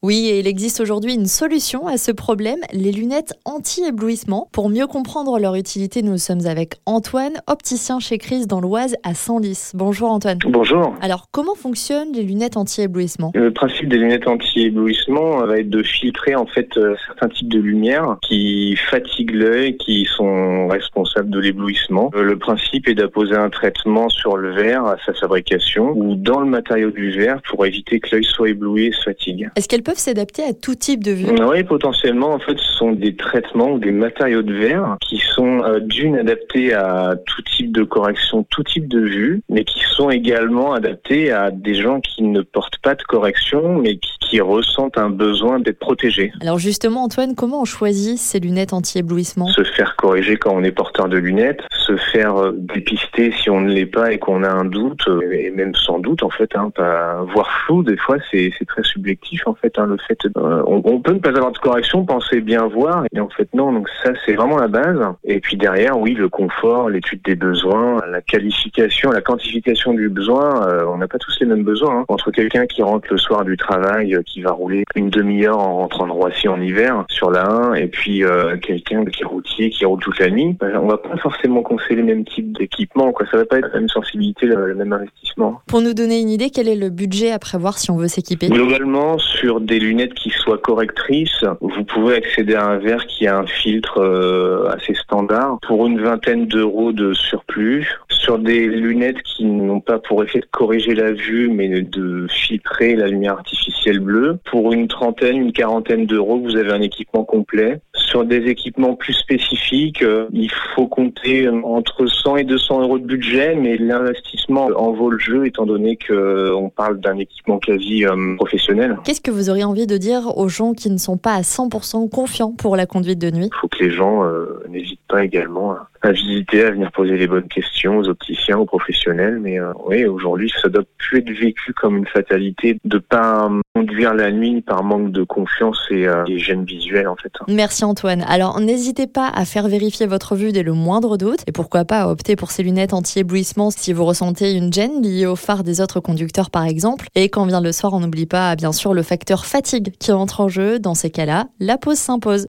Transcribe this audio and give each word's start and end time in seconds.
Oui, 0.00 0.28
et 0.28 0.38
il 0.38 0.46
existe 0.46 0.78
aujourd'hui 0.78 1.14
une 1.14 1.26
solution 1.26 1.88
à 1.88 1.96
ce 1.96 2.12
problème, 2.12 2.60
les 2.72 2.92
lunettes 2.92 3.34
anti-éblouissement. 3.44 4.48
Pour 4.52 4.68
mieux 4.68 4.86
comprendre 4.86 5.40
leur 5.40 5.56
utilité, 5.56 6.02
nous 6.02 6.18
sommes 6.18 6.46
avec 6.46 6.74
Antoine, 6.86 7.32
opticien 7.48 7.98
chez 7.98 8.16
Chris 8.16 8.46
dans 8.46 8.60
l'Oise 8.60 8.94
à 9.02 9.14
Senlis. 9.14 9.72
Bonjour 9.74 10.12
Antoine. 10.12 10.38
Bonjour. 10.46 10.94
Alors, 11.00 11.26
comment 11.32 11.56
fonctionnent 11.56 12.12
les 12.12 12.22
lunettes 12.22 12.56
anti-éblouissement? 12.56 13.32
Le 13.34 13.52
principe 13.52 13.88
des 13.88 13.96
lunettes 13.96 14.28
anti-éblouissement 14.28 15.44
va 15.44 15.58
être 15.58 15.68
de 15.68 15.82
filtrer 15.82 16.36
en 16.36 16.46
fait 16.46 16.68
euh, 16.76 16.94
certains 17.08 17.30
types 17.30 17.48
de 17.48 17.58
lumière 17.58 18.18
qui 18.22 18.76
fatiguent 18.76 19.34
l'œil, 19.34 19.76
qui 19.78 20.06
sont 20.16 20.68
responsables 20.68 21.30
de 21.30 21.40
l'éblouissement. 21.40 22.12
Euh, 22.14 22.22
Le 22.22 22.38
principe 22.38 22.86
est 22.86 22.94
d'apposer 22.94 23.34
un 23.34 23.50
traitement 23.50 24.08
sur 24.10 24.36
le 24.36 24.54
verre 24.54 24.84
à 24.84 24.96
sa 25.04 25.12
fabrication 25.14 25.90
ou 25.96 26.14
dans 26.14 26.38
le 26.38 26.46
matériau 26.46 26.92
du 26.92 27.10
verre 27.10 27.42
pour 27.50 27.66
éviter 27.66 27.98
que 27.98 28.10
l'œil 28.12 28.24
soit 28.24 28.50
ébloui 28.50 28.86
et 28.86 28.92
se 28.92 29.02
fatigue. 29.02 29.50
Est-ce 29.56 29.66
peuvent 29.88 29.96
s'adapter 29.96 30.44
à 30.44 30.52
tout 30.52 30.74
type 30.74 31.02
de 31.02 31.12
vue 31.12 31.30
Oui, 31.48 31.64
potentiellement, 31.64 32.34
en 32.34 32.38
fait, 32.38 32.58
ce 32.58 32.72
sont 32.74 32.92
des 32.92 33.16
traitements 33.16 33.70
ou 33.70 33.78
des 33.78 33.90
matériaux 33.90 34.42
de 34.42 34.52
verre 34.52 34.98
qui 35.00 35.16
sont 35.16 35.62
euh, 35.64 35.80
d'une 35.80 36.18
adaptés 36.18 36.74
à 36.74 37.14
tout 37.24 37.40
type 37.40 37.72
de 37.72 37.84
correction, 37.84 38.44
tout 38.50 38.62
type 38.64 38.86
de 38.86 39.00
vue, 39.00 39.42
mais 39.48 39.64
qui 39.64 39.80
sont 39.96 40.10
également 40.10 40.74
adaptés 40.74 41.32
à 41.32 41.50
des 41.50 41.74
gens 41.74 42.00
qui 42.00 42.22
ne 42.22 42.42
portent 42.42 42.76
pas 42.82 42.96
de 42.96 43.02
correction, 43.02 43.78
mais 43.78 43.96
qui, 43.96 44.18
qui 44.28 44.40
ressentent 44.42 44.98
un 44.98 45.08
besoin 45.08 45.58
d'être 45.58 45.78
protégés. 45.78 46.32
Alors 46.42 46.58
justement, 46.58 47.04
Antoine, 47.04 47.34
comment 47.34 47.62
on 47.62 47.64
choisit 47.64 48.18
ces 48.18 48.40
lunettes 48.40 48.74
anti-éblouissement? 48.74 49.46
Se 49.48 49.64
faire 49.64 49.96
corriger 49.96 50.36
quand 50.36 50.54
on 50.54 50.62
est 50.64 50.72
porteur 50.72 51.08
de 51.08 51.16
lunettes, 51.16 51.62
se 51.88 51.96
faire 52.12 52.36
euh, 52.36 52.52
dépister 52.54 53.32
si 53.32 53.48
on 53.48 53.60
ne 53.60 53.72
l'est 53.72 53.86
pas 53.86 54.12
et 54.12 54.18
qu'on 54.18 54.42
a 54.42 54.50
un 54.50 54.64
doute, 54.64 55.08
euh, 55.08 55.32
et 55.32 55.50
même 55.50 55.74
sans 55.74 55.98
doute 55.98 56.22
en 56.22 56.30
fait, 56.30 56.50
hein, 56.54 56.70
pas 56.74 57.22
voir 57.32 57.50
flou, 57.64 57.82
des 57.82 57.96
fois 57.96 58.16
c'est 58.30 58.52
très 58.66 58.82
subjectif 58.82 59.46
en 59.46 59.54
fait. 59.54 59.78
Hein, 59.78 59.86
le 59.86 59.96
fait, 60.06 60.18
euh, 60.36 60.62
on, 60.66 61.00
peut 61.00 61.12
ne 61.12 61.18
pas 61.18 61.30
avoir 61.30 61.52
de 61.52 61.58
correction, 61.58 62.04
penser 62.04 62.40
bien 62.40 62.66
voir, 62.66 63.04
et 63.14 63.20
en 63.20 63.28
fait 63.28 63.48
non. 63.54 63.72
Donc 63.72 63.88
ça 64.02 64.12
c'est 64.24 64.34
vraiment 64.34 64.58
la 64.58 64.68
base. 64.68 64.98
Et 65.24 65.40
puis 65.40 65.56
derrière, 65.56 65.98
oui, 65.98 66.14
le 66.14 66.28
confort, 66.28 66.90
l'étude 66.90 67.22
des 67.24 67.36
besoins, 67.36 68.00
la 68.10 68.20
qualification, 68.20 69.10
la 69.10 69.20
quantification 69.20 69.94
du 69.94 70.08
besoin. 70.08 70.68
euh, 70.68 70.84
on 70.88 70.98
n'a 70.98 71.08
pas 71.08 71.18
tous 71.18 71.36
les 71.40 71.46
mêmes 71.46 71.64
besoins. 71.64 72.00
hein. 72.00 72.04
Entre 72.08 72.30
quelqu'un 72.30 72.66
qui 72.66 72.82
rentre 72.82 73.08
le 73.10 73.18
soir 73.18 73.44
du 73.44 73.56
travail, 73.56 74.14
euh, 74.14 74.22
qui 74.22 74.42
va 74.42 74.50
rouler 74.52 74.84
une 74.94 75.10
demi-heure 75.10 75.58
en 75.58 75.76
rentrant 75.76 76.06
de 76.06 76.12
Roissy 76.12 76.48
en 76.48 76.60
hiver 76.60 77.04
sur 77.08 77.30
la 77.30 77.46
1, 77.46 77.74
et 77.74 77.86
puis 77.86 78.22
quelqu'un 78.62 79.04
qui 79.04 79.22
est 79.22 79.26
routier, 79.26 79.70
qui 79.70 79.84
roule 79.84 80.00
toute 80.00 80.18
la 80.18 80.30
nuit, 80.30 80.56
ben, 80.58 80.76
on 80.76 80.86
va 80.86 80.98
pas 80.98 81.16
forcément 81.16 81.62
conseiller 81.78 81.96
les 81.96 82.02
mêmes 82.02 82.24
types 82.24 82.56
d'équipements. 82.56 83.12
Quoi, 83.12 83.26
ça 83.30 83.36
va 83.36 83.44
pas 83.44 83.58
être 83.58 83.68
la 83.72 83.80
même 83.80 83.88
sensibilité, 83.88 84.46
le, 84.46 84.66
le 84.66 84.74
même 84.74 84.92
investissement. 84.92 85.60
Pour 85.66 85.80
nous 85.80 85.94
donner 85.94 86.20
une 86.20 86.30
idée, 86.30 86.50
quel 86.50 86.68
est 86.68 86.76
le 86.76 86.90
budget 86.90 87.30
à 87.30 87.38
prévoir 87.38 87.78
si 87.78 87.90
on 87.90 87.96
veut 87.96 88.08
s'équiper? 88.08 88.48
Globalement, 88.48 89.18
sur 89.18 89.60
des 89.60 89.78
lunettes 89.78 90.14
qui 90.14 90.30
soient 90.30 90.58
correctrices, 90.58 91.44
vous 91.60 91.84
pouvez 91.84 92.16
accéder 92.16 92.54
à 92.54 92.66
un 92.66 92.78
verre 92.78 93.06
qui 93.06 93.26
a 93.26 93.38
un 93.38 93.46
filtre 93.46 93.98
euh, 93.98 94.68
assez 94.70 94.94
standard 94.94 95.58
pour 95.66 95.86
une 95.86 96.00
vingtaine 96.00 96.46
d'euros 96.46 96.92
de 96.92 97.12
surplus. 97.12 97.88
Sur 98.10 98.38
des 98.38 98.66
lunettes 98.66 99.22
qui 99.22 99.44
n'ont 99.44 99.80
pas 99.80 99.98
pour 99.98 100.22
effet 100.22 100.40
de 100.40 100.46
corriger 100.50 100.94
la 100.94 101.12
vue, 101.12 101.48
mais 101.48 101.82
de 101.82 102.26
filtrer 102.28 102.96
la 102.96 103.06
lumière 103.06 103.34
artificielle 103.34 104.00
bleue, 104.00 104.38
pour 104.50 104.72
une 104.72 104.88
trentaine, 104.88 105.36
une 105.36 105.52
quarantaine 105.52 106.06
d'euros, 106.06 106.40
vous 106.40 106.56
avez 106.56 106.72
un 106.72 106.82
équipement 106.82 107.24
complet. 107.24 107.80
Sur 108.08 108.24
des 108.24 108.46
équipements 108.46 108.94
plus 108.94 109.12
spécifiques, 109.12 110.02
euh, 110.02 110.28
il 110.32 110.50
faut 110.74 110.86
compter 110.86 111.46
euh, 111.46 111.60
entre 111.62 112.06
100 112.06 112.36
et 112.36 112.44
200 112.44 112.80
euros 112.80 112.98
de 112.98 113.04
budget, 113.04 113.54
mais 113.54 113.76
l'investissement 113.76 114.70
en 114.76 114.92
vaut 114.92 115.10
le 115.10 115.18
jeu 115.18 115.46
étant 115.46 115.66
donné 115.66 115.98
qu'on 115.98 116.72
parle 116.74 117.00
d'un 117.00 117.18
équipement 117.18 117.58
quasi 117.58 118.06
euh, 118.06 118.34
professionnel. 118.36 118.96
Qu'est-ce 119.04 119.20
que 119.20 119.30
vous 119.30 119.50
auriez 119.50 119.64
envie 119.64 119.86
de 119.86 119.98
dire 119.98 120.38
aux 120.38 120.48
gens 120.48 120.72
qui 120.72 120.90
ne 120.90 120.96
sont 120.96 121.18
pas 121.18 121.34
à 121.34 121.42
100% 121.42 122.08
confiants 122.08 122.52
pour 122.52 122.76
la 122.76 122.86
conduite 122.86 123.18
de 123.18 123.30
nuit? 123.30 123.50
Il 123.52 123.60
faut 123.60 123.68
que 123.68 123.84
les 123.84 123.90
gens 123.90 124.24
euh, 124.24 124.64
n'hésitent 124.70 125.06
pas 125.06 125.22
également 125.22 125.72
à, 125.72 125.88
visiter, 126.04 126.64
à 126.64 126.70
venir 126.70 126.90
poser 126.92 127.16
les 127.16 127.26
bonnes 127.26 127.48
questions 127.48 127.98
aux 127.98 128.08
opticiens, 128.08 128.58
aux 128.58 128.66
professionnels. 128.66 129.38
Mais 129.40 129.58
euh, 129.60 129.72
oui, 129.86 130.04
aujourd'hui, 130.06 130.52
ça 130.62 130.68
doit 130.68 130.84
plus 130.98 131.18
être 131.18 131.30
vécu 131.30 131.72
comme 131.74 131.96
une 131.96 132.06
fatalité 132.06 132.78
de 132.84 132.98
pas 132.98 133.48
conduire 133.74 134.14
la 134.14 134.30
nuit 134.30 134.60
par 134.62 134.82
manque 134.82 135.12
de 135.12 135.22
confiance 135.22 135.78
et 135.90 136.06
euh, 136.06 136.24
des 136.24 136.38
gènes 136.38 136.64
visuels 136.64 137.08
en 137.08 137.16
fait. 137.16 137.32
Merci 137.48 137.84
Antoine. 137.84 138.24
Alors 138.28 138.60
n'hésitez 138.60 139.06
pas 139.06 139.28
à 139.28 139.44
faire 139.44 139.68
vérifier 139.68 140.06
votre 140.06 140.34
vue 140.34 140.52
dès 140.52 140.62
le 140.62 140.72
moindre 140.72 141.16
doute 141.16 141.40
et 141.46 141.52
pourquoi 141.52 141.84
pas 141.84 142.02
à 142.02 142.08
opter 142.08 142.36
pour 142.36 142.50
ces 142.50 142.62
lunettes 142.62 142.92
anti-éblouissement 142.92 143.70
si 143.70 143.92
vous 143.92 144.04
ressentez 144.04 144.54
une 144.54 144.72
gêne 144.72 145.02
liée 145.02 145.26
au 145.26 145.36
phare 145.36 145.62
des 145.62 145.80
autres 145.80 146.00
conducteurs 146.00 146.50
par 146.50 146.64
exemple. 146.64 147.06
Et 147.14 147.28
quand 147.28 147.46
vient 147.46 147.60
le 147.60 147.72
soir, 147.72 147.92
on 147.94 148.00
n'oublie 148.00 148.26
pas 148.26 148.56
bien 148.56 148.72
sûr 148.72 148.94
le 148.94 149.02
facteur 149.02 149.46
fatigue 149.46 149.92
qui 149.98 150.12
entre 150.12 150.40
en 150.40 150.48
jeu. 150.48 150.78
Dans 150.78 150.94
ces 150.94 151.10
cas-là, 151.10 151.46
la 151.60 151.78
pause 151.78 151.98
s'impose. 151.98 152.46